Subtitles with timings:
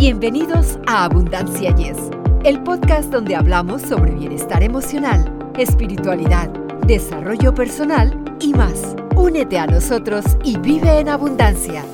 [0.00, 1.98] Bienvenidos a Abundancia Yes,
[2.44, 6.48] el podcast donde hablamos sobre bienestar emocional, espiritualidad,
[6.86, 8.96] desarrollo personal y más.
[9.14, 11.84] Únete a nosotros y vive en abundancia.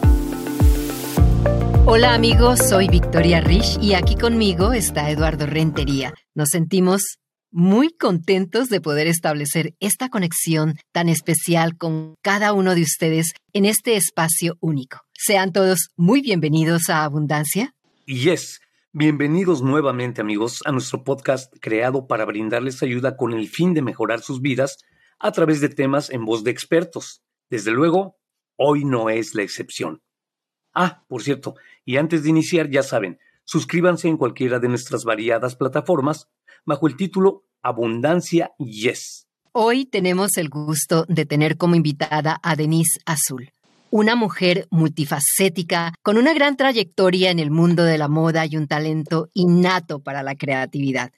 [1.85, 6.15] Hola amigos, soy Victoria Rich y aquí conmigo está Eduardo Rentería.
[6.33, 7.19] Nos sentimos
[7.51, 13.65] muy contentos de poder establecer esta conexión tan especial con cada uno de ustedes en
[13.65, 15.01] este espacio único.
[15.13, 17.73] Sean todos muy bienvenidos a Abundancia.
[18.09, 18.61] Yes,
[18.93, 24.23] bienvenidos nuevamente amigos a nuestro podcast creado para brindarles ayuda con el fin de mejorar
[24.23, 24.79] sus vidas
[25.19, 27.25] a través de temas en voz de expertos.
[27.51, 28.17] Desde luego,
[28.55, 30.05] hoy no es la excepción.
[30.73, 35.57] Ah, por cierto, y antes de iniciar, ya saben, suscríbanse en cualquiera de nuestras variadas
[35.57, 36.31] plataformas
[36.65, 39.27] bajo el título Abundancia Yes.
[39.51, 43.51] Hoy tenemos el gusto de tener como invitada a Denise Azul
[43.91, 48.67] una mujer multifacética, con una gran trayectoria en el mundo de la moda y un
[48.67, 51.13] talento innato para la creatividad.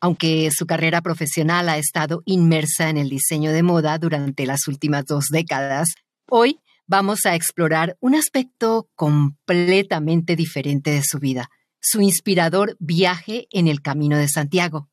[0.00, 5.06] Aunque su carrera profesional ha estado inmersa en el diseño de moda durante las últimas
[5.06, 5.88] dos décadas,
[6.28, 11.48] hoy vamos a explorar un aspecto completamente diferente de su vida,
[11.80, 14.88] su inspirador viaje en el Camino de Santiago.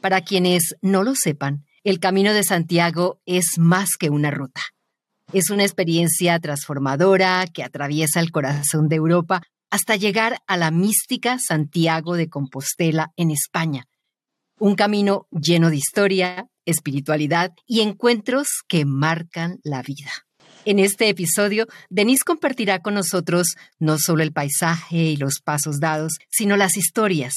[0.00, 4.62] Para quienes no lo sepan, el Camino de Santiago es más que una ruta
[5.32, 11.38] es una experiencia transformadora que atraviesa el corazón de Europa hasta llegar a la mística
[11.38, 13.84] Santiago de Compostela en España.
[14.58, 20.10] Un camino lleno de historia, espiritualidad y encuentros que marcan la vida.
[20.64, 26.18] En este episodio, Denise compartirá con nosotros no solo el paisaje y los pasos dados,
[26.28, 27.34] sino las historias,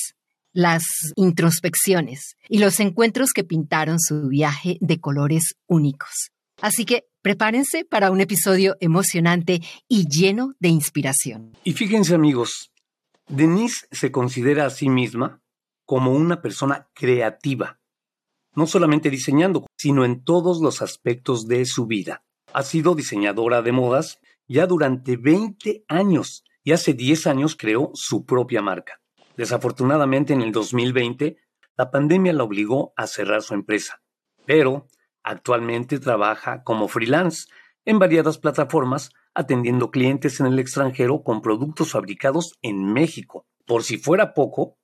[0.52, 0.84] las
[1.16, 6.32] introspecciones y los encuentros que pintaron su viaje de colores únicos.
[6.62, 11.58] Así que prepárense para un episodio emocionante y lleno de inspiración.
[11.64, 12.72] Y fíjense amigos,
[13.28, 15.42] Denise se considera a sí misma
[15.86, 17.80] como una persona creativa,
[18.56, 22.26] no solamente diseñando, sino en todos los aspectos de su vida.
[22.54, 28.26] Ha sido diseñadora de modas ya durante 20 años y hace 10 años creó su
[28.26, 29.00] propia marca.
[29.38, 31.38] Desafortunadamente en el 2020,
[31.78, 34.02] la pandemia la obligó a cerrar su empresa,
[34.46, 34.88] pero
[35.24, 37.48] Actualmente trabaja como freelance
[37.86, 43.48] en variadas plataformas atendiendo clientes en el extranjero con productos fabricados en México.
[43.66, 44.78] Por si fuera poco,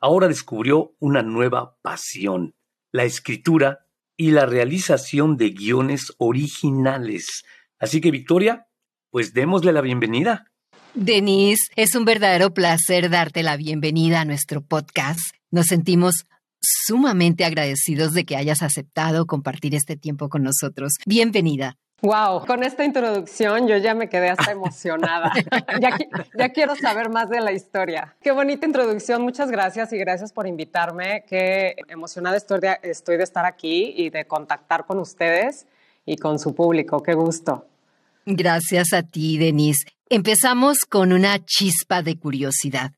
[0.00, 2.54] ahora descubrió una nueva pasión,
[2.92, 3.86] la escritura
[4.16, 7.44] y la realización de guiones originales.
[7.78, 8.66] Así que Victoria,
[9.10, 10.50] pues démosle la bienvenida.
[10.94, 15.20] Denise, es un verdadero placer darte la bienvenida a nuestro podcast.
[15.50, 16.24] Nos sentimos
[16.60, 20.94] sumamente agradecidos de que hayas aceptado compartir este tiempo con nosotros.
[21.06, 21.76] Bienvenida.
[22.02, 25.32] Wow, con esta introducción yo ya me quedé hasta emocionada.
[25.80, 28.14] ya, quiero saber más de la historia.
[28.20, 31.24] Qué bonita introducción, muchas gracias y gracias por invitarme.
[31.26, 35.66] Qué emocionada estoy de, estoy de estar aquí y de contactar con ustedes
[36.04, 37.02] y con su público.
[37.02, 37.66] Qué gusto.
[38.26, 39.86] Gracias a ti, Denise.
[40.10, 42.92] Empezamos con una chispa de curiosidad.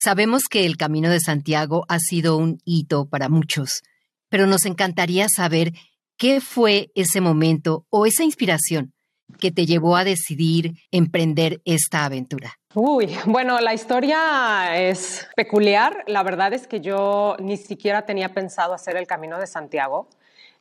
[0.00, 3.82] Sabemos que el Camino de Santiago ha sido un hito para muchos,
[4.28, 5.72] pero nos encantaría saber
[6.16, 8.92] qué fue ese momento o esa inspiración
[9.40, 12.52] que te llevó a decidir emprender esta aventura.
[12.74, 16.04] Uy, bueno, la historia es peculiar.
[16.06, 20.08] La verdad es que yo ni siquiera tenía pensado hacer el Camino de Santiago.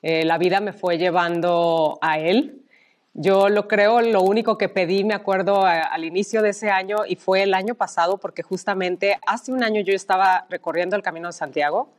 [0.02, 2.66] Eh, la vida me fue llevando a él.
[3.19, 7.16] Yo lo creo, lo único que pedí, me acuerdo al inicio de ese año y
[7.16, 11.33] fue el año pasado, porque justamente hace un año yo estaba recorriendo el Camino de
[11.33, 11.89] Santiago,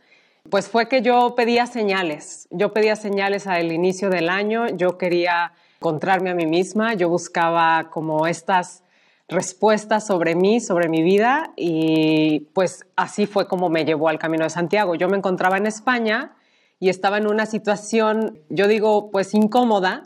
[0.48, 2.46] pues fue que yo pedía señales.
[2.52, 7.90] Yo pedía señales al inicio del año, yo quería encontrarme a mí misma, yo buscaba
[7.90, 8.84] como estas
[9.26, 14.44] respuestas sobre mí, sobre mi vida y pues así fue como me llevó al Camino
[14.44, 14.94] de Santiago.
[14.94, 16.36] Yo me encontraba en España
[16.78, 20.04] y estaba en una situación, yo digo, pues incómoda,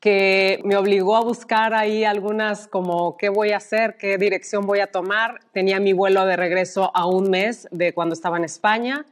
[0.00, 4.80] que me obligó a buscar ahí algunas como qué voy a hacer, qué dirección voy
[4.80, 5.40] a tomar.
[5.52, 9.04] Tenía mi vuelo de regreso a un mes de cuando estaba en España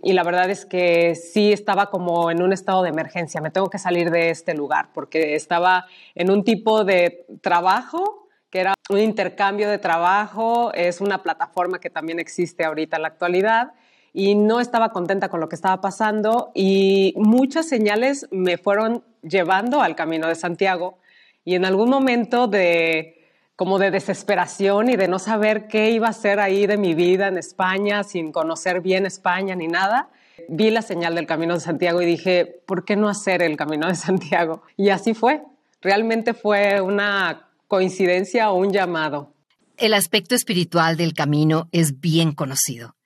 [0.00, 3.40] y la verdad es que sí estaba como en un estado de emergencia.
[3.40, 8.60] Me tengo que salir de este lugar porque estaba en un tipo de trabajo que
[8.60, 13.72] era un intercambio de trabajo, es una plataforma que también existe ahorita en la actualidad
[14.12, 19.80] y no estaba contenta con lo que estaba pasando y muchas señales me fueron llevando
[19.82, 20.98] al camino de Santiago
[21.44, 23.14] y en algún momento de
[23.56, 27.26] como de desesperación y de no saber qué iba a hacer ahí de mi vida
[27.26, 30.10] en España sin conocer bien España ni nada,
[30.48, 33.88] vi la señal del Camino de Santiago y dije, ¿por qué no hacer el Camino
[33.88, 34.62] de Santiago?
[34.76, 35.42] Y así fue.
[35.80, 39.32] Realmente fue una coincidencia o un llamado.
[39.76, 42.97] El aspecto espiritual del camino es bien conocido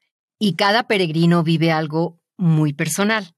[0.43, 3.37] y cada peregrino vive algo muy personal.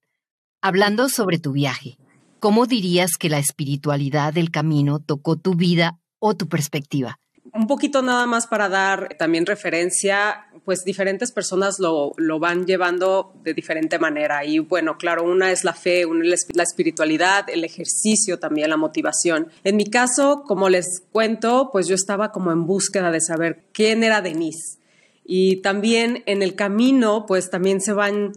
[0.62, 1.98] Hablando sobre tu viaje,
[2.40, 7.20] ¿cómo dirías que la espiritualidad del camino tocó tu vida o tu perspectiva?
[7.52, 13.34] Un poquito nada más para dar también referencia, pues diferentes personas lo, lo, van llevando
[13.42, 14.46] de diferente manera.
[14.46, 18.78] Y bueno, claro, una es la fe, una es la espiritualidad, el ejercicio también, la
[18.78, 19.48] motivación.
[19.62, 24.02] En mi caso, como les cuento, pues yo estaba como en búsqueda de saber quién
[24.02, 24.78] era Denise.
[25.24, 28.32] Y también en el camino, pues también se van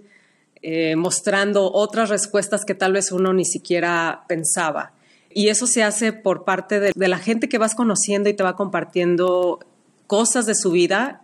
[0.62, 4.94] eh, mostrando otras respuestas que tal vez uno ni siquiera pensaba.
[5.30, 8.56] Y eso se hace por parte de, la gente que vas conociendo y te va
[8.56, 9.60] compartiendo
[10.08, 11.24] cosas de su vida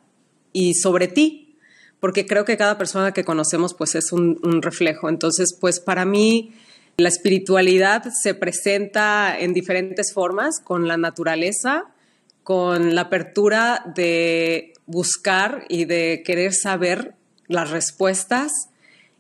[0.52, 1.58] y sobre ti,
[2.00, 5.10] porque creo que cada persona que conocemos pues es un, un reflejo.
[5.10, 6.54] Entonces, pues para mí
[6.98, 11.86] la espiritualidad se presenta en diferentes formas, con la naturaleza,
[12.44, 17.16] con la apertura de buscar y de querer saber
[17.48, 18.52] las respuestas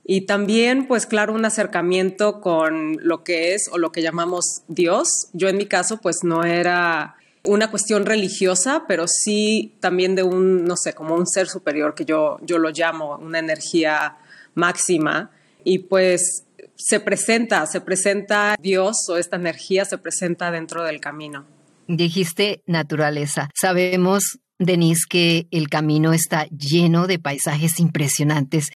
[0.05, 5.29] y también, pues claro, un acercamiento con lo que es o lo que llamamos Dios.
[5.31, 10.65] Yo en mi caso, pues no era una cuestión religiosa, pero sí también de un,
[10.65, 14.17] no sé, como un ser superior que yo, yo lo llamo, una energía
[14.55, 15.31] máxima.
[15.63, 16.43] Y pues
[16.75, 21.45] se presenta, se presenta Dios o esta energía se presenta dentro del camino.
[21.87, 23.49] Dijiste naturaleza.
[23.53, 28.69] Sabemos Denise, que el camino está lleno de paisajes impresionantes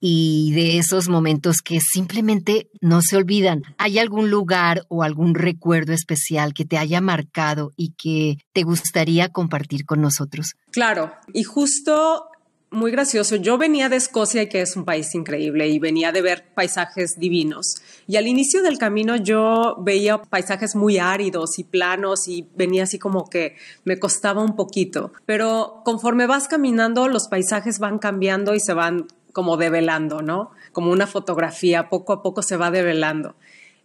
[0.00, 3.62] y de esos momentos que simplemente no se olvidan.
[3.76, 9.28] ¿Hay algún lugar o algún recuerdo especial que te haya marcado y que te gustaría
[9.28, 10.54] compartir con nosotros?
[10.72, 12.29] Claro, y justo
[12.70, 13.36] muy gracioso.
[13.36, 17.76] Yo venía de Escocia, que es un país increíble, y venía de ver paisajes divinos.
[18.06, 22.98] Y al inicio del camino yo veía paisajes muy áridos y planos y venía así
[22.98, 25.12] como que me costaba un poquito.
[25.26, 30.50] Pero conforme vas caminando, los paisajes van cambiando y se van como develando, ¿no?
[30.72, 33.34] Como una fotografía, poco a poco se va develando.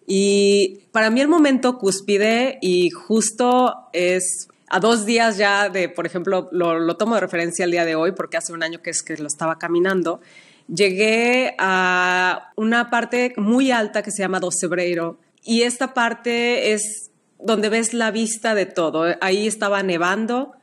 [0.08, 6.06] Y para mí el momento cúspide y justo es a dos días ya de, por
[6.06, 9.04] ejemplo, lo, tomo de referencia el día de hoy porque hace un año que es
[9.04, 10.22] que lo estaba caminando,
[10.68, 17.70] llegué a una parte muy alta que se llama Docebreiro y esta parte es donde
[17.70, 19.06] ves la vista de todo.
[19.22, 20.54] Ahí estaba nevando,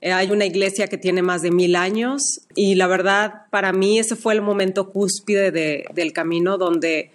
[0.00, 4.00] eh, hay una iglesia que tiene más de mil años y la verdad para mí
[4.00, 7.12] ese fue el momento cúspide del camino donde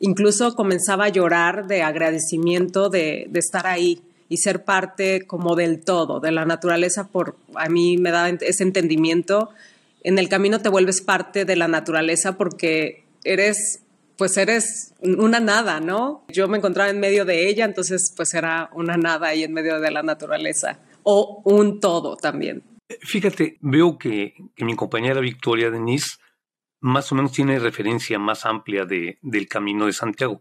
[0.00, 6.20] incluso comenzaba a llorar de agradecimiento de, estar ahí y ser parte como del todo,
[6.20, 9.50] de la naturaleza, por a mí me da ese entendimiento.
[10.02, 13.82] En el camino te vuelves parte de la naturaleza porque eres,
[14.16, 16.24] pues eres una nada, ¿no?
[16.28, 19.80] Yo me encontraba en medio de ella, entonces pues era una nada ahí en medio
[19.80, 22.62] de la naturaleza o un todo también.
[23.00, 26.18] Fíjate, veo que, mi compañera Victoria Denise
[26.80, 30.40] más o menos tiene referencia más amplia de, del Camino de Santiago.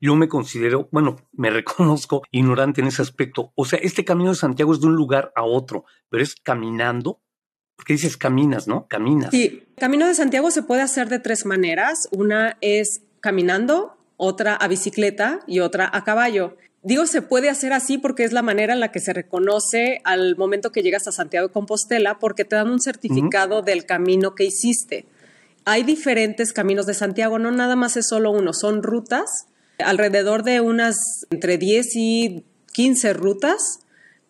[0.00, 3.52] Yo me considero, bueno, me reconozco ignorante en ese aspecto.
[3.54, 7.20] O sea, este Camino de Santiago es de un lugar a otro, pero es caminando.
[7.76, 8.86] Porque dices caminas, ¿no?
[8.88, 9.30] Caminas.
[9.30, 12.08] Sí, Camino de Santiago se puede hacer de tres maneras.
[12.10, 16.56] Una es caminando, otra a bicicleta y otra a caballo.
[16.82, 20.36] Digo, se puede hacer así porque es la manera en la que se reconoce al
[20.36, 24.44] momento que llegas a Santiago de Compostela porque te dan un certificado del camino que
[24.44, 25.06] hiciste.
[25.66, 29.46] Hay diferentes caminos de Santiago, no nada más es solo uno, son rutas,
[29.82, 30.96] alrededor de unas
[31.30, 33.80] entre 10 y 15 rutas,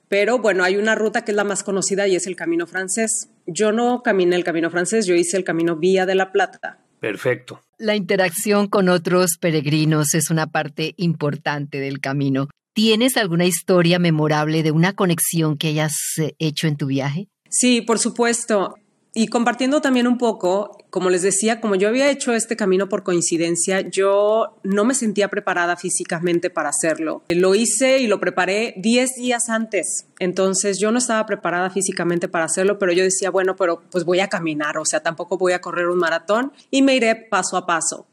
[0.09, 3.29] pero bueno, hay una ruta que es la más conocida y es el Camino Francés.
[3.47, 6.79] Yo no caminé el Camino Francés, yo hice el Camino Vía de la Plata.
[7.01, 7.63] Perfecto.
[7.79, 12.49] La interacción con otros peregrinos es una parte importante del camino.
[12.75, 17.29] ¿Tienes alguna historia memorable de una conexión que hayas eh, hecho en tu viaje?
[17.49, 18.75] Sí, por supuesto.
[19.13, 23.03] Y compartiendo también un poco, como les decía, como yo había hecho este camino por
[23.03, 27.23] coincidencia, yo no me sentía preparada físicamente para hacerlo.
[27.29, 30.07] Lo hice y lo preparé 10 días antes.
[30.21, 34.21] Entonces yo no estaba preparada físicamente para hacerlo, pero yo decía, bueno, pero pues voy
[34.21, 37.67] a caminar, o sea, tampoco voy a correr un maratón y me iré paso a
[37.67, 38.07] paso.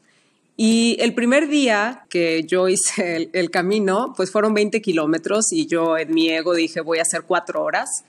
[0.56, 5.66] Y el primer día que yo hice el, el camino, pues fueron 20 kilómetros y
[5.66, 8.02] yo en mi ego dije, voy a hacer cuatro horas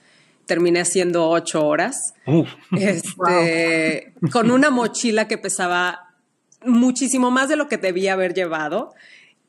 [0.49, 2.15] terminé haciendo ocho horas,
[2.71, 6.15] este, con una mochila que pesaba
[6.65, 8.93] muchísimo más de lo que debía haber llevado.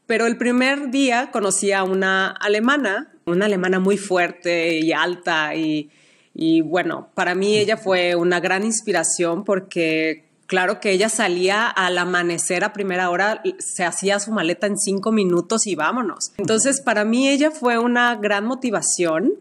[0.06, 5.90] Pero el primer día conocí a una alemana, una alemana muy fuerte y alta y,
[6.34, 11.96] y bueno, para mí ella fue una gran inspiración porque claro que ella salía al
[11.96, 16.32] amanecer a primera hora, se hacía su maleta en cinco minutos y vámonos.
[16.36, 19.32] Entonces, para mí ella fue una gran motivación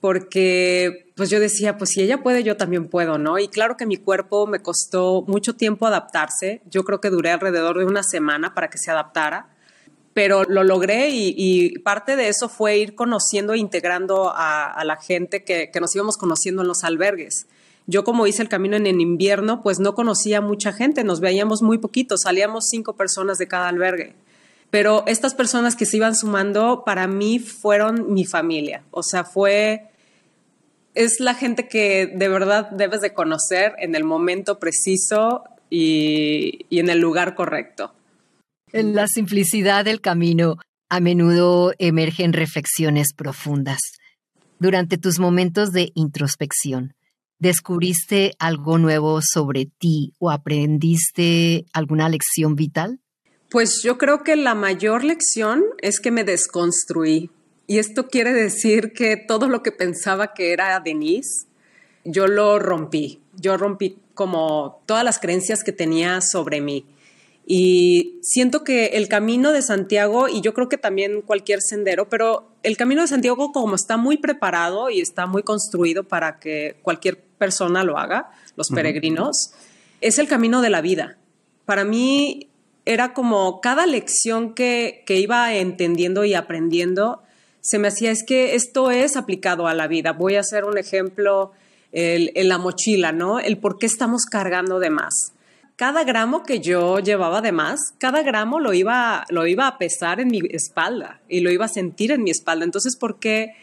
[0.00, 3.38] porque pues yo decía, pues si ella puede, yo también puedo, ¿no?
[3.38, 6.62] Y claro que mi cuerpo me costó mucho tiempo adaptarse.
[6.70, 9.50] Yo creo que duré alrededor de una semana para que se adaptara,
[10.14, 15.44] pero lo logré y, parte de eso fue ir conociendo e integrando a, la gente
[15.44, 17.46] que, nos íbamos conociendo en los albergues.
[17.86, 21.60] Yo como hice el camino en, en invierno, pues no conocía mucha gente, nos veíamos
[21.60, 24.14] muy poquito, salíamos cinco personas de cada albergue
[24.70, 29.89] pero estas personas que se iban sumando para mí fueron mi familia, o sea, fue
[30.94, 36.80] es la gente que de verdad debes de conocer en el momento preciso y, y,
[36.80, 37.94] en el lugar correcto.
[38.72, 40.56] En la simplicidad del camino
[40.88, 43.78] a menudo emergen reflexiones profundas.
[44.58, 46.94] Durante tus momentos de introspección,
[47.38, 53.00] ¿descubriste algo nuevo sobre ti o aprendiste alguna lección vital?
[53.50, 57.30] Pues yo creo que la mayor lección es que me desconstruí
[57.70, 61.46] y esto quiere decir que todo lo que pensaba que era Denise,
[62.02, 63.20] yo lo rompí.
[63.36, 66.84] Yo rompí como todas las creencias que tenía sobre mí.
[67.46, 72.50] Y siento que el camino de Santiago, y yo creo que también cualquier sendero, pero
[72.64, 77.20] el camino de Santiago como está muy preparado y está muy construido para que cualquier
[77.38, 79.52] persona lo haga, los peregrinos,
[80.00, 81.18] es el camino de la vida.
[81.66, 82.48] Para mí
[82.84, 87.22] era como cada lección que, que iba entendiendo y aprendiendo,
[87.60, 90.12] se me hacía, es que esto es aplicado a la vida.
[90.12, 91.52] Voy a hacer un ejemplo
[91.92, 93.40] en la mochila, ¿no?
[93.40, 95.32] El por qué estamos cargando de más.
[95.76, 100.20] Cada gramo que yo llevaba de más, cada gramo lo iba, lo iba a pesar
[100.20, 102.66] en mi espalda y lo iba a sentir en mi espalda.
[102.66, 103.54] Entonces, ¿por qué?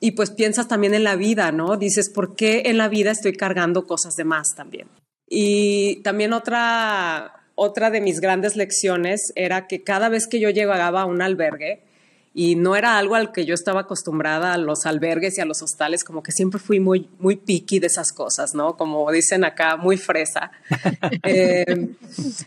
[0.00, 1.76] Y pues piensas también en la vida, ¿no?
[1.76, 4.88] Dices, ¿por qué en la vida estoy cargando cosas de más también?
[5.28, 11.02] Y también otra, otra de mis grandes lecciones era que cada vez que yo llegaba
[11.02, 11.84] a un albergue,
[12.32, 15.62] y no era algo al que yo estaba acostumbrada a los albergues y a los
[15.62, 18.76] hostales, como que siempre fui muy, muy picky de esas cosas, ¿no?
[18.76, 20.50] Como dicen acá, muy fresa.
[21.22, 21.88] Eh,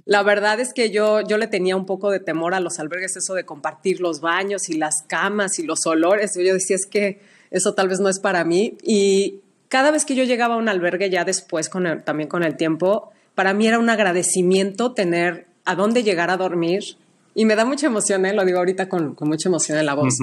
[0.06, 3.16] la verdad es que yo, yo le tenía un poco de temor a los albergues,
[3.16, 6.34] eso de compartir los baños y las camas y los olores.
[6.36, 7.22] Yo decía, es que
[7.52, 8.78] eso tal vez no es para mí.
[8.84, 12.58] Y cada vez que yo llegaba a un albergue, ya después, con también con el
[12.58, 16.98] tiempo, para mí era un agradecimiento tener a dónde llegar a dormir,
[17.36, 18.34] y me da mucha emoción, ¿eh?
[18.34, 20.16] lo digo ahorita con, mucha emoción en la voz.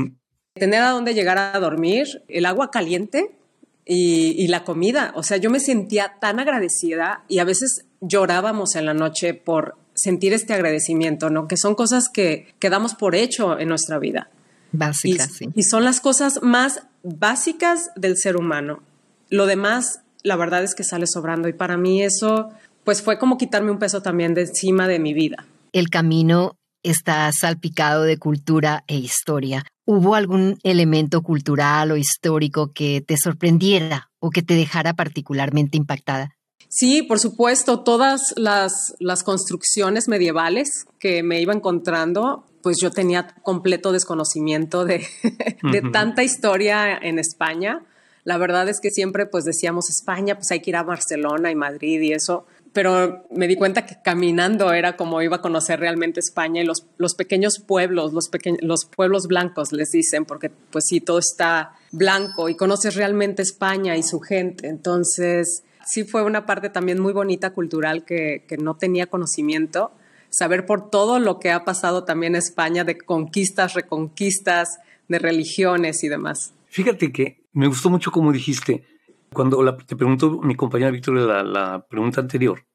[0.54, 3.36] Tener a dónde llegar a dormir, el agua caliente
[3.84, 5.12] y, la comida.
[5.16, 9.76] O sea, yo me sentía tan agradecida y a veces llorábamos en la noche por
[9.94, 11.48] sentir este agradecimiento, ¿no?
[11.48, 14.30] Que son cosas que, que damos por hecho en nuestra vida.
[14.72, 15.48] Básicas, sí.
[15.54, 18.82] Y son las cosas más básicas del ser humano.
[19.28, 22.50] Lo demás, la verdad es que sale sobrando y para mí eso,
[22.84, 25.46] pues fue como quitarme un peso también de encima de mi vida.
[25.72, 29.64] El camino está salpicado de cultura e historia.
[29.84, 36.36] ¿Hubo algún elemento cultural o histórico que te sorprendiera o que te dejara particularmente impactada?
[36.68, 43.34] Sí, por supuesto, todas las, las construcciones medievales que me iba encontrando, pues yo tenía
[43.42, 45.04] completo desconocimiento de,
[45.72, 47.82] de tanta historia en España.
[48.22, 51.56] La verdad es que siempre pues decíamos España, pues hay que ir a Barcelona y
[51.56, 56.20] Madrid y eso, pero me di cuenta que caminando era como iba a conocer realmente
[56.20, 61.00] España y los, los pequeños pueblos, los, los pueblos blancos les dicen, porque pues sí,
[61.00, 64.68] todo está blanco y conoces realmente España y su gente.
[64.68, 69.92] Entonces, sí fue una parte también muy bonita cultural que, que no tenía conocimiento,
[70.28, 76.08] saber por todo lo que ha pasado también España de conquistas, reconquistas, de religiones y
[76.08, 76.54] demás.
[76.68, 78.84] Fíjate que me gustó mucho como dijiste,
[79.32, 82.66] cuando te preguntó mi compañera Victoria la, la pregunta anterior,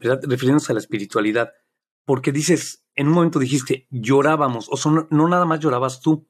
[0.00, 0.20] ¿verdad?
[0.22, 1.52] refiriéndose a la espiritualidad,
[2.04, 6.28] porque dices, en un momento dijiste, llorábamos, o sea, no, nada más llorabas tú,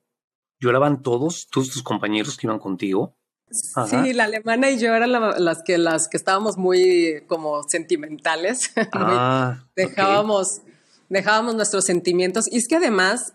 [0.60, 3.16] lloraban todos, todos tus compañeros que iban contigo.
[3.50, 8.72] Sí, la alemana y yo eran las que las que estábamos muy como sentimentales.
[8.92, 10.62] Ah, dejábamos,
[11.10, 12.50] dejábamos nuestros sentimientos.
[12.50, 13.34] Y es que además,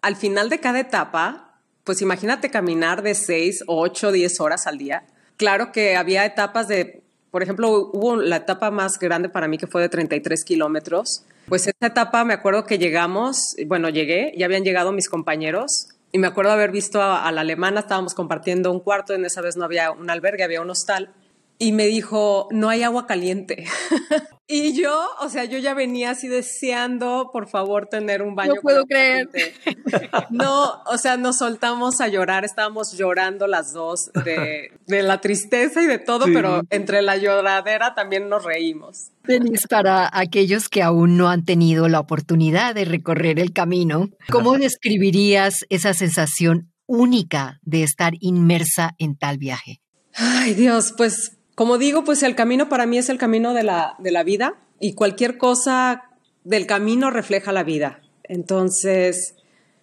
[0.00, 5.06] al final de cada etapa, pues imagínate caminar de 6, 8, 10 horas al día
[5.42, 9.66] claro que había etapas de, por ejemplo, hubo la etapa más grande para mí que
[9.66, 11.24] fue de 33 kilómetros.
[11.48, 16.18] Pues esa etapa me acuerdo que llegamos, bueno, llegué, ya habían llegado mis compañeros y
[16.18, 19.56] me acuerdo haber visto a, a la alemana, estábamos compartiendo un cuarto, en esa vez
[19.56, 21.10] no había un albergue, había un hostal
[21.58, 23.66] y me dijo, no hay agua caliente.
[24.48, 28.54] y yo, o sea, yo ya venía así deseando, por favor, tener un baño.
[28.56, 29.28] No puedo creer.
[30.30, 35.86] No, o sea, nos soltamos a llorar, estábamos llorando las dos de, la tristeza y
[35.86, 39.10] de todo, pero entre la lloradera también nos reímos.
[39.24, 44.58] Denise, para aquellos que aún no han tenido la oportunidad de recorrer el camino, ¿cómo
[44.58, 49.80] describirías esa sensación única de estar inmersa en tal viaje?
[50.14, 53.94] Ay, Dios, pues como digo, pues el camino para mí es el camino de la,
[53.98, 56.04] de la vida y cualquier cosa
[56.44, 58.00] del camino refleja la vida.
[58.24, 59.34] Entonces,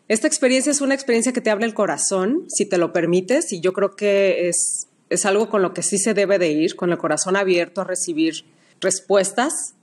[0.08, 3.62] esta experiencia es una experiencia que te abre el corazón, si te lo permites, y
[3.62, 6.92] yo creo que es, es algo con lo que sí se debe de ir, con
[6.92, 8.46] el corazón abierto a recibir
[8.82, 9.76] respuestas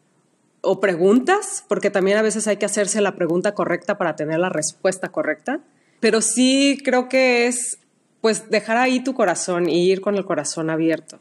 [0.62, 4.48] o preguntas, porque también a veces hay que hacerse la pregunta correcta para tener la
[4.48, 5.60] respuesta correcta.
[6.00, 7.78] Pero sí creo que es
[8.20, 11.20] pues dejar ahí tu corazón y ir con el corazón abierto.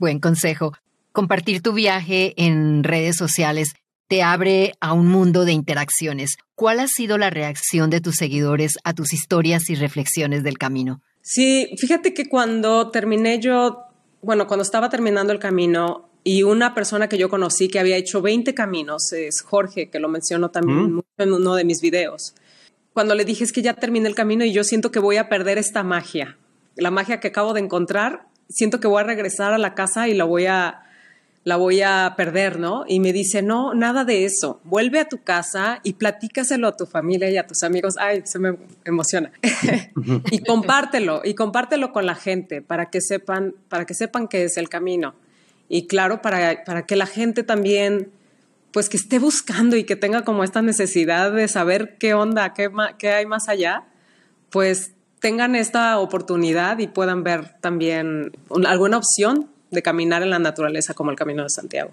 [0.00, 0.72] Buen consejo.
[1.12, 3.74] Compartir tu viaje en redes sociales
[4.08, 6.38] te abre a un mundo de interacciones.
[6.54, 11.02] ¿Cuál ha sido la reacción de tus seguidores a tus historias y reflexiones del camino?
[11.20, 13.82] Sí, fíjate que cuando terminé yo,
[14.22, 18.22] bueno, cuando estaba terminando el camino y una persona que yo conocí que había hecho
[18.22, 21.02] 20 caminos, es Jorge, que lo mencionó también mm.
[21.18, 22.34] en uno de mis videos.
[22.94, 25.28] Cuando le dije es que ya terminé el camino y yo siento que voy a
[25.28, 26.38] perder esta magia,
[26.74, 30.14] la magia que acabo de encontrar, siento que voy a regresar a la casa y
[30.14, 30.82] la voy a
[31.42, 32.84] la voy a perder, ¿no?
[32.86, 34.60] Y me dice, no, nada de eso.
[34.64, 37.94] Vuelve a tu casa y platícaselo a tu familia y a tus amigos.
[37.98, 39.32] Ay, se me emociona.
[40.30, 44.58] y compártelo, y compártelo con la gente para que sepan, para que sepan que es
[44.58, 45.14] el camino.
[45.68, 48.10] Y claro, para, para que la gente también,
[48.70, 52.70] pues que esté buscando y que tenga como esta necesidad de saber qué onda, qué,
[52.98, 53.84] qué hay más allá,
[54.50, 58.32] pues tengan esta oportunidad y puedan ver también
[58.66, 61.90] alguna opción de caminar en la naturaleza como el Camino de Santiago.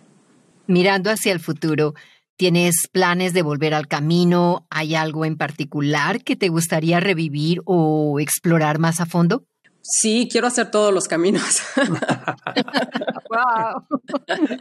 [0.66, 1.94] Mirando hacia el futuro,
[2.36, 4.66] ¿tienes planes de volver al camino?
[4.70, 9.44] ¿Hay algo en particular que te gustaría revivir o explorar más a fondo?
[9.82, 11.62] Sí, quiero hacer todos los caminos.
[13.38, 13.84] wow.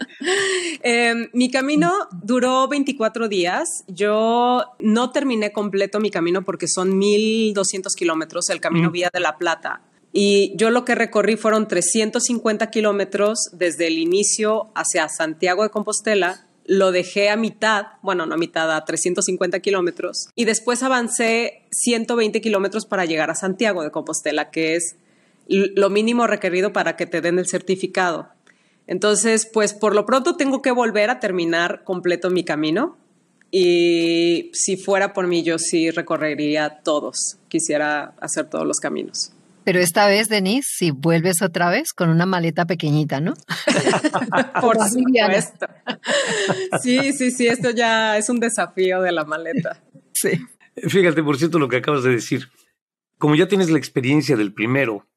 [0.82, 1.90] Em, mi camino
[2.22, 3.84] duró 24 días.
[3.88, 8.92] Yo no terminé completo mi camino porque son 1.200 kilómetros, el camino mm.
[8.92, 9.82] Vía de la Plata.
[10.12, 16.46] Y yo lo que recorrí fueron 350 kilómetros desde el inicio hacia Santiago de Compostela.
[16.64, 20.30] Lo dejé a mitad, bueno, no a mitad, a 350 kilómetros.
[20.34, 24.96] Y después avancé 120 kilómetros para llegar a Santiago de Compostela, que es
[25.48, 28.30] lo mínimo requerido para que te den el certificado.
[28.86, 32.96] Entonces, pues por lo pronto tengo que volver a terminar completo mi camino.
[33.50, 37.38] Y si fuera por mí, yo sí recorrería todos.
[37.48, 39.32] Quisiera hacer todos los caminos.
[39.66, 43.34] Pero esta vez, Denise, si vuelves otra vez con una maleta pequeñita, ¿no?
[44.60, 45.66] Por supuesto.
[46.80, 49.82] Sí, sí, sí, esto ya es un desafío de la maleta.
[50.12, 50.40] Sí.
[50.76, 52.48] Fíjate, por cierto, lo que acabas de decir.
[53.18, 55.08] Como ya tienes la experiencia del primero,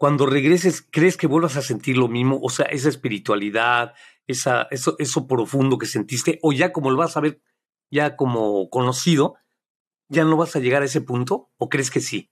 [0.00, 2.40] cuando regreses, ¿crees que vuelvas a sentir lo mismo?
[2.42, 3.92] O sea, esa espiritualidad,
[4.26, 7.42] esa, eso, eso profundo que sentiste, o ya como lo vas a ver,
[7.90, 9.34] ya como conocido,
[10.08, 11.50] ¿ya no vas a llegar a ese punto?
[11.58, 12.30] ¿O crees que sí?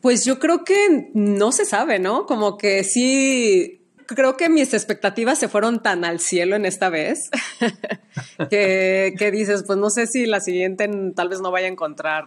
[0.00, 2.24] Pues yo creo que no se sabe, ¿no?
[2.24, 7.28] Como que sí, creo que mis expectativas se fueron tan al cielo en esta vez
[8.48, 12.24] que, que, dices, pues no sé si la siguiente tal vez no vaya a encontrar,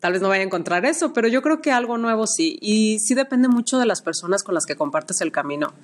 [0.00, 2.58] tal vez no vaya a encontrar eso, pero yo creo que algo nuevo sí.
[2.60, 5.74] Y sí depende mucho de las personas con las que compartes el camino,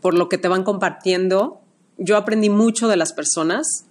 [0.00, 1.60] por lo que te van compartiendo.
[1.98, 3.86] Yo aprendí mucho de las personas,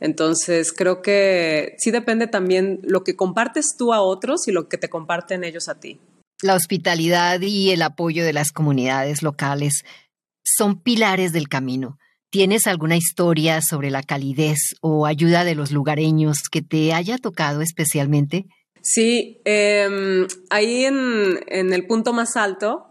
[0.00, 4.78] entonces creo que sí depende también lo que compartes tú a otros y lo que
[4.78, 6.00] te comparten ellos a ti.
[6.42, 9.84] La hospitalidad y el apoyo de las comunidades locales
[10.44, 11.98] son pilares del camino.
[12.30, 17.62] ¿Tienes alguna historia sobre la calidez o ayuda de los lugareños que te haya tocado
[17.62, 18.46] especialmente?
[18.88, 22.86] Sí, em, ahí en, el punto más alto,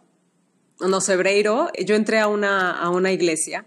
[0.81, 3.65] en Osebreiro, yo entré a una, a una iglesia,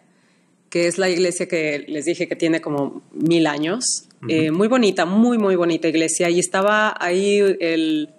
[0.68, 4.10] que es la iglesia que les dije que tiene como mil años.
[4.28, 6.28] Eh, muy bonita, muy, muy bonita iglesia.
[6.28, 8.10] Y estaba ahí el,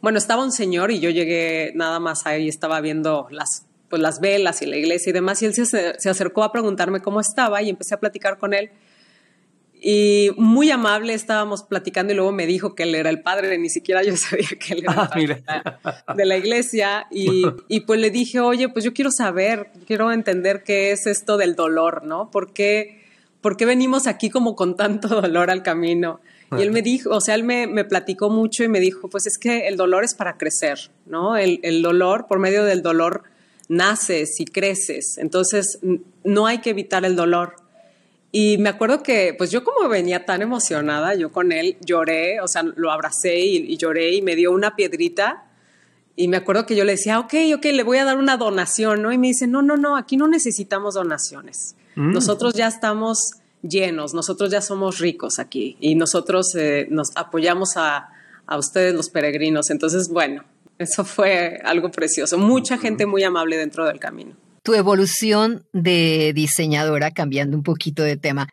[0.00, 4.18] bueno, estaba un señor y yo llegué nada más ahí, estaba viendo las, pues, las
[4.20, 7.60] velas y la iglesia y demás, y él se, se acercó a preguntarme cómo estaba
[7.60, 8.70] y empecé a platicar con él.
[9.80, 13.68] Y muy amable estábamos platicando y luego me dijo que él era el padre, ni
[13.68, 15.42] siquiera yo sabía que él era el ah, padre
[16.16, 17.06] de la iglesia.
[17.10, 21.36] Y, y, pues le dije, oye, pues yo quiero saber, quiero entender qué es esto
[21.36, 22.30] del dolor, ¿no?
[22.30, 23.02] ¿Por qué,
[23.40, 26.20] por qué venimos aquí como con tanto dolor al camino?
[26.56, 29.26] Y él me dijo, o sea, él me, me, platicó mucho y me dijo, pues
[29.26, 31.36] es que el dolor es para crecer, ¿no?
[31.36, 33.24] El, el dolor, por medio del dolor,
[33.68, 35.18] naces y creces.
[35.18, 35.78] Entonces,
[36.24, 37.56] no hay que evitar el dolor.
[38.30, 42.48] Y me acuerdo que, pues yo como venía tan emocionada, yo con él lloré, o
[42.48, 45.44] sea, lo abracé y, lloré y me dio una piedrita.
[46.14, 49.02] Y me acuerdo que yo le decía, ok, ok, le voy a dar una donación,
[49.02, 49.12] ¿no?
[49.12, 51.76] Y me dice, no, no, no, aquí no necesitamos donaciones.
[51.94, 52.12] Mm.
[52.12, 53.18] Nosotros ya estamos
[53.62, 58.10] llenos, nosotros ya somos ricos aquí y nosotros eh, nos apoyamos a,
[58.46, 59.70] a, ustedes los peregrinos.
[59.70, 60.44] Entonces, bueno,
[60.78, 62.38] Eso fue algo precioso.
[62.38, 64.36] Mucha gente muy amable dentro del camino.
[64.68, 68.50] Tu evolución de diseñadora, cambiando un poquito de tema,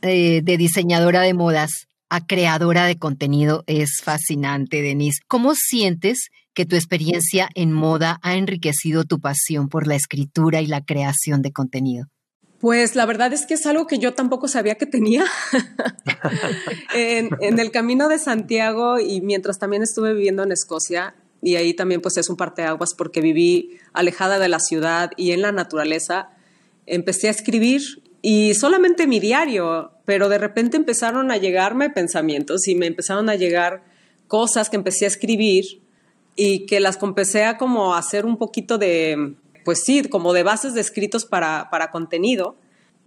[0.00, 5.18] eh, de diseñadora de modas a creadora de contenido es fascinante, Denise.
[5.26, 10.68] ¿Cómo sientes que tu experiencia en moda ha enriquecido tu pasión por la escritura y
[10.68, 12.06] la creación de contenido?
[12.60, 15.24] Pues la verdad es que es algo que yo tampoco sabía que tenía.
[16.94, 21.74] en, en, el camino de Santiago y mientras también estuve viviendo en Escocia, y ahí
[21.74, 26.30] también pues es un parteaguas porque viví alejada de la ciudad y en la naturaleza,
[26.86, 32.74] empecé a escribir y solamente mi diario, pero de repente empezaron a llegarme pensamientos y
[32.74, 33.82] me empezaron a llegar
[34.28, 35.80] cosas que empecé a escribir
[36.36, 40.74] y que las empecé a como hacer un poquito de, pues sí, como de bases
[40.74, 42.56] de escritos para, para contenido,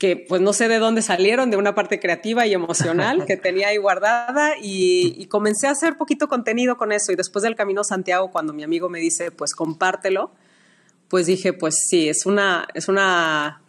[0.03, 3.69] que pues no sé de dónde salieron, de una parte creativa y emocional que tenía
[3.69, 7.85] ahí guardada y, y, comencé a hacer poquito contenido con eso y después del Camino
[7.85, 10.33] Santiago, cuando mi amigo me dice, pues compártelo,
[11.07, 13.61] pues dije, pues sí, es una, es una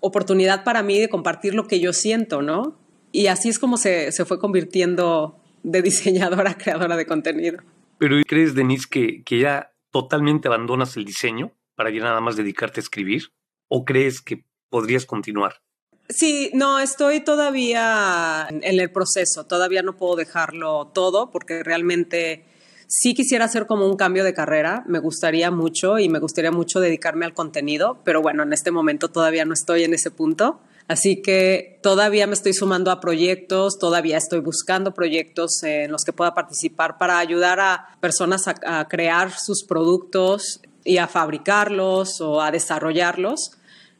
[0.00, 2.76] oportunidad para mí de compartir lo que yo siento, ¿no?
[3.12, 7.62] Y así es como se, se fue convirtiendo de diseñadora a creadora de contenido.
[7.98, 12.80] Pero ¿crees, Denise, que, que ya totalmente abandonas el diseño para ya nada más dedicarte
[12.80, 13.28] a escribir?
[13.68, 15.62] ¿O crees que podrías continuar?
[16.08, 22.44] Sí, no, estoy todavía en el proceso, todavía no puedo dejarlo todo porque realmente
[22.86, 26.80] sí quisiera hacer como un cambio de carrera, me gustaría mucho y me gustaría mucho
[26.80, 30.60] dedicarme al contenido, pero bueno, en este momento todavía no estoy en ese punto.
[30.88, 36.14] Así que todavía me estoy sumando a proyectos, todavía estoy buscando proyectos en los que
[36.14, 42.40] pueda participar para ayudar a personas a, a crear sus productos y a fabricarlos o
[42.40, 43.57] a desarrollarlos.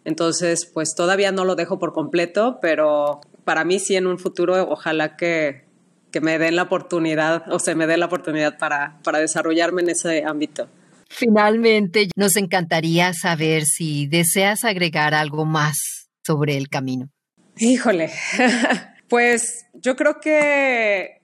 [0.08, 4.54] Entonces, pues todavía no lo dejo por completo, pero para mí sí en un futuro
[4.70, 5.66] ojalá que,
[6.10, 9.90] que me den la oportunidad o se me dé la oportunidad para, para desarrollarme en
[9.90, 10.66] ese ámbito.
[11.10, 15.76] Finalmente, nos encantaría saber si deseas agregar algo más
[16.24, 17.10] sobre el camino?
[17.58, 18.10] Híjole,
[19.08, 21.20] pues yo creo que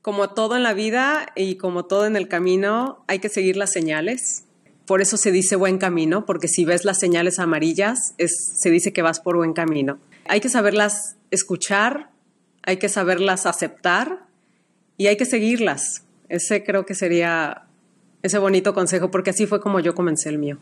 [0.00, 3.72] como todo en la vida y como todo en el camino, hay que seguir las
[3.72, 4.45] señales.
[4.86, 8.92] Por eso se dice buen camino, porque si ves las señales amarillas, es, se dice
[8.92, 9.98] que vas por buen camino.
[10.28, 12.10] Hay que saberlas escuchar,
[12.62, 14.26] hay que saberlas aceptar
[14.96, 16.04] y hay que seguirlas.
[16.28, 17.66] Ese creo que sería
[18.22, 20.58] ese bonito consejo, porque así fue como yo comencé el mío.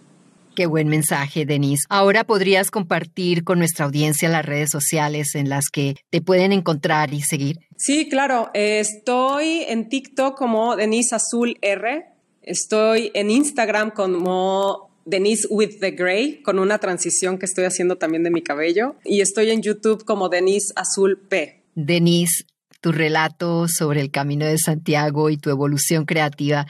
[0.54, 1.84] Qué buen mensaje, Denise.
[1.88, 7.12] Ahora podrías compartir con nuestra audiencia las redes sociales en las que te pueden encontrar
[7.12, 7.58] y seguir.
[7.76, 8.50] Sí, claro.
[8.54, 12.13] Estoy en TikTok como Denise Azul R.
[12.46, 18.22] Estoy en Instagram como Denise with the Gray, con una transición que estoy haciendo también
[18.22, 18.96] de mi cabello.
[19.02, 21.64] Y estoy en YouTube como Denise Azul P.
[21.74, 22.44] Denise,
[22.83, 26.66] tu relato sobre el camino de Santiago y tu evolución creativa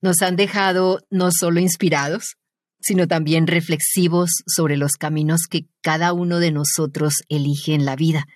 [0.00, 2.36] nos han dejado no solo inspirados,
[2.80, 8.26] sino también reflexivos sobre los caminos que cada uno de nosotros elige en la vida.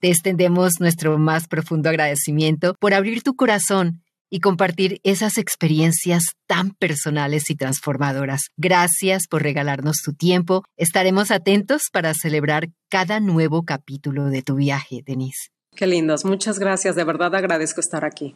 [0.00, 6.70] Te extendemos nuestro más profundo agradecimiento por abrir tu corazón y compartir esas experiencias tan
[6.70, 8.48] personales y transformadoras.
[8.56, 10.62] Gracias por regalarnos tu tiempo.
[10.76, 15.50] Estaremos atentos para celebrar cada nuevo capítulo de tu viaje, Denise.
[15.74, 16.24] Qué lindos.
[16.24, 16.96] Muchas gracias.
[16.96, 18.34] De verdad agradezco estar aquí.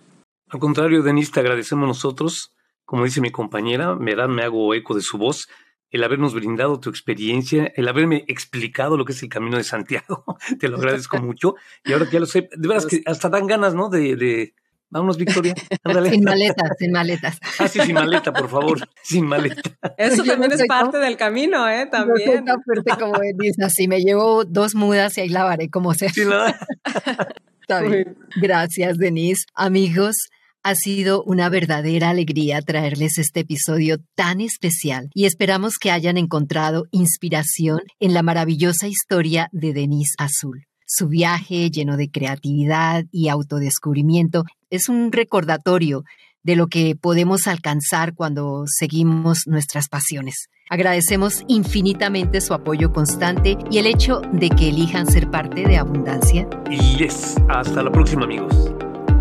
[0.49, 2.53] Al contrario, Denise, te agradecemos nosotros
[2.91, 5.47] como dice mi compañera, me dan, me hago eco de su voz,
[5.91, 10.25] el habernos brindado tu experiencia, el haberme explicado lo que es el camino de Santiago.
[10.59, 11.55] Te lo agradezco mucho.
[11.85, 13.91] Y ahora que ya lo sé, de veras que hasta dan ganas, ¿no?
[13.91, 14.55] De, de...
[14.91, 15.55] Vámonos, Victoria.
[16.11, 17.39] Sin maletas, sin maletas.
[17.59, 18.89] Ah, sí, sin maleta, por favor.
[19.03, 19.71] Sin maleta.
[19.97, 21.87] Eso también es parte del camino, ¿eh?
[21.87, 22.45] También.
[22.45, 26.11] No fuerte como dice, así me llevo dos mudas y ahí lavaré como sea.
[26.11, 26.23] Sí,
[27.61, 28.17] Está bien.
[28.37, 29.45] Gracias, Denise.
[29.55, 30.17] Amigos,
[30.63, 36.85] ha sido una verdadera alegría traerles este episodio tan especial y esperamos que hayan encontrado
[36.91, 40.67] inspiración en la maravillosa historia de Denise Azul.
[40.93, 46.03] Su viaje lleno de creatividad y autodescubrimiento es un recordatorio
[46.43, 50.49] de lo que podemos alcanzar cuando seguimos nuestras pasiones.
[50.69, 56.49] Agradecemos infinitamente su apoyo constante y el hecho de que elijan ser parte de Abundancia.
[56.69, 58.53] Y yes, hasta la próxima amigos.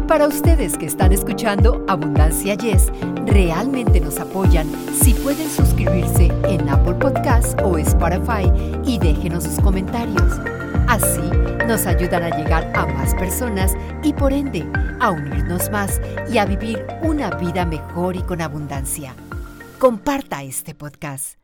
[0.08, 2.88] Para ustedes que están escuchando Abundancia Yes,
[3.28, 4.68] realmente nos apoyan
[5.00, 8.52] si pueden suscribirse en Apple Podcasts o Spotify
[8.88, 10.34] y déjenos sus comentarios.
[10.90, 11.22] Así
[11.68, 14.66] nos ayudan a llegar a más personas y por ende
[15.00, 19.14] a unirnos más y a vivir una vida mejor y con abundancia.
[19.78, 21.38] Comparta este podcast.